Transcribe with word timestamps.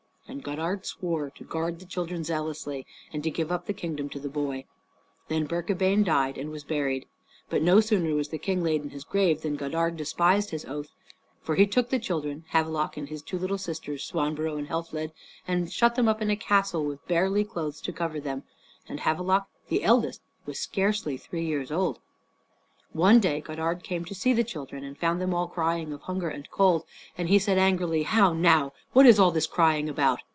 And 0.27 0.41
Godard 0.41 0.85
swore 0.85 1.29
to 1.31 1.43
guard 1.43 1.79
the 1.79 1.85
children 1.85 2.23
zealously, 2.23 2.87
and 3.11 3.21
to 3.21 3.29
give 3.29 3.51
up 3.51 3.65
the 3.65 3.73
kingdom 3.73 4.07
to 4.11 4.19
the 4.19 4.29
boy. 4.29 4.63
Then 5.27 5.45
Birkabeyn 5.45 6.05
died 6.05 6.37
and 6.37 6.49
was 6.51 6.63
buried. 6.63 7.05
But 7.49 7.61
no 7.61 7.81
sooner 7.81 8.15
was 8.15 8.29
the 8.29 8.37
King 8.37 8.63
laid 8.63 8.81
in 8.81 8.91
his 8.91 9.03
grave 9.03 9.41
than 9.41 9.57
Godard 9.57 9.97
despised 9.97 10.51
his 10.51 10.63
oath; 10.63 10.95
for 11.41 11.55
he 11.55 11.67
took 11.67 11.89
the 11.89 11.99
children, 11.99 12.45
Havelok 12.53 12.95
and 12.95 13.09
his 13.09 13.21
two 13.21 13.37
little 13.37 13.57
sisters, 13.57 14.05
Swanborough 14.05 14.55
and 14.57 14.69
Helfled, 14.69 15.11
and 15.49 15.69
shut 15.69 15.95
them 15.95 16.07
up 16.07 16.21
in 16.21 16.29
a 16.29 16.37
castle 16.37 16.85
with 16.85 17.05
barely 17.09 17.43
clothes 17.43 17.81
to 17.81 17.91
cover 17.91 18.21
them. 18.21 18.43
And 18.87 19.01
Havelok, 19.01 19.47
the 19.67 19.83
eldest, 19.83 20.21
was 20.45 20.57
scarce 20.61 21.01
three 21.03 21.43
years 21.45 21.71
old. 21.73 21.99
One 22.93 23.21
day 23.21 23.39
Godard 23.39 23.83
came 23.83 24.03
to 24.03 24.13
see 24.15 24.33
the 24.33 24.43
children, 24.43 24.83
and 24.83 24.97
found 24.97 25.21
them 25.21 25.33
all 25.33 25.47
crying 25.47 25.93
of 25.93 26.01
hunger 26.01 26.27
and 26.27 26.51
cold; 26.51 26.83
and 27.17 27.29
he 27.29 27.39
said 27.39 27.57
angrily, 27.57 28.03
"How 28.03 28.33
now! 28.33 28.73
What 28.91 29.05
is 29.05 29.17
all 29.17 29.31
this 29.31 29.47
crying 29.47 29.87
about?" 29.87 30.21